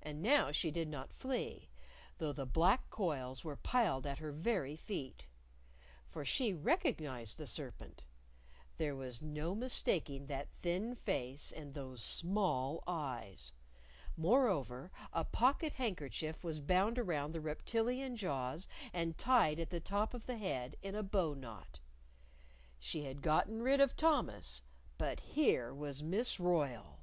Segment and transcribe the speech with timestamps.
[0.00, 1.68] And now she did not flee,
[2.18, 5.26] though the black coils were piled at her very feet.
[6.06, 8.04] For she recognized the serpent.
[8.76, 13.52] There was no mistaking that thin face and those small eyes.
[14.16, 20.14] Moreover, a pocket handkerchief was bound round the reptilian jaws and tied at the top
[20.14, 21.80] of the head in a bow knot.
[22.78, 24.62] She had gotten rid of Thomas.
[24.98, 27.00] But here was Miss Royle!